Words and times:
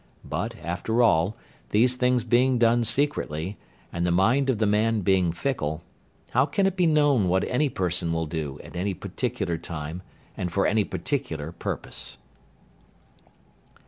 But 0.25 0.55
after 0.63 1.03
all, 1.03 1.37
these 1.69 1.95
things 1.95 2.23
being 2.23 2.57
done 2.57 2.83
secretly, 2.83 3.57
and 3.93 4.03
the 4.03 4.09
mind 4.09 4.49
of 4.49 4.57
the 4.57 4.65
man 4.65 5.01
being 5.01 5.31
fickle, 5.31 5.83
how 6.31 6.47
can 6.47 6.65
it 6.65 6.75
be 6.75 6.87
known 6.87 7.27
what 7.29 7.43
any 7.43 7.69
person 7.69 8.11
will 8.11 8.25
do 8.25 8.59
at 8.63 8.75
any 8.75 8.95
particular 8.95 9.59
time 9.59 10.01
and 10.35 10.51
for 10.51 10.65
any 10.65 10.83
particular 10.85 11.51
purpose. 11.51 12.17